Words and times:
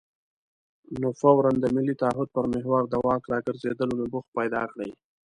نو 1.01 1.07
فوراً 1.19 1.51
د 1.59 1.65
ملي 1.75 1.95
تعهد 2.01 2.27
پر 2.35 2.45
محور 2.53 2.81
د 2.87 2.95
واک 3.05 3.23
راګرځېدلو 3.33 3.93
نبوغ 4.01 4.25
پیدا 4.37 4.61
کړي. 4.71 4.89